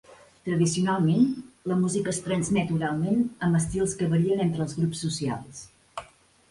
[0.45, 1.27] Tradicionalment,
[1.73, 5.63] la música es transmet oralment amb estils que varien entre els grups socials.